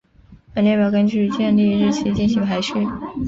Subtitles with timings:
[0.55, 2.73] 本列表根据建立日期进行排序。